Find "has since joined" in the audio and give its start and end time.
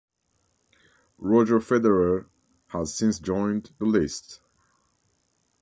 2.69-3.69